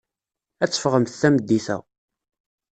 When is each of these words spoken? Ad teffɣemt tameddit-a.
Ad 0.63 0.69
teffɣemt 0.69 1.17
tameddit-a. 1.21 1.77